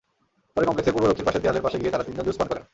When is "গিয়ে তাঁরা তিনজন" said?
1.81-2.25